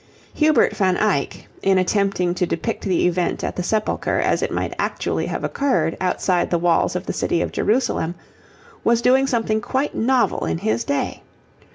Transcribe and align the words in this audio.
Hubert 0.33 0.75
van 0.75 0.97
Eyck, 0.97 1.47
in 1.61 1.77
attempting 1.77 2.33
to 2.33 2.47
depict 2.47 2.83
the 2.85 3.05
event 3.05 3.43
at 3.43 3.55
the 3.55 3.61
Sepulchre 3.61 4.19
as 4.19 4.41
it 4.41 4.51
might 4.51 4.73
actually 4.79 5.27
have 5.27 5.43
occurred 5.43 5.95
outside 6.01 6.49
the 6.49 6.57
walls 6.57 6.95
of 6.95 7.05
the 7.05 7.13
City 7.13 7.39
of 7.43 7.51
Jerusalem, 7.51 8.15
was 8.83 9.03
doing 9.03 9.27
something 9.27 9.61
quite 9.61 9.93
novel 9.93 10.45
in 10.45 10.57
his 10.57 10.83
day. 10.83 11.21